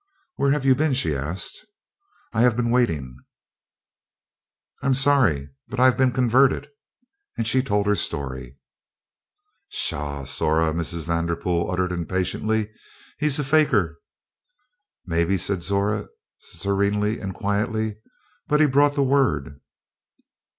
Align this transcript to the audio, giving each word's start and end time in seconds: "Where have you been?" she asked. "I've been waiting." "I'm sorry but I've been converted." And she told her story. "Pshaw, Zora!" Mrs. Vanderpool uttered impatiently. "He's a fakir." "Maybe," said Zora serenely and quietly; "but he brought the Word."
"Where 0.35 0.49
have 0.49 0.65
you 0.65 0.73
been?" 0.73 0.93
she 0.95 1.15
asked. 1.15 1.67
"I've 2.33 2.55
been 2.55 2.71
waiting." 2.71 3.17
"I'm 4.81 4.95
sorry 4.95 5.51
but 5.67 5.79
I've 5.79 5.95
been 5.95 6.11
converted." 6.11 6.71
And 7.37 7.47
she 7.47 7.61
told 7.61 7.85
her 7.85 7.93
story. 7.93 8.57
"Pshaw, 9.69 10.25
Zora!" 10.25 10.73
Mrs. 10.73 11.03
Vanderpool 11.03 11.69
uttered 11.69 11.91
impatiently. 11.91 12.71
"He's 13.19 13.37
a 13.37 13.43
fakir." 13.43 13.99
"Maybe," 15.05 15.37
said 15.37 15.61
Zora 15.61 16.07
serenely 16.39 17.19
and 17.19 17.35
quietly; 17.35 17.97
"but 18.47 18.59
he 18.59 18.65
brought 18.65 18.95
the 18.95 19.03
Word." 19.03 19.61